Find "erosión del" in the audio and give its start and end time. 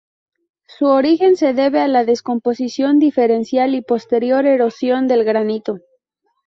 4.47-5.23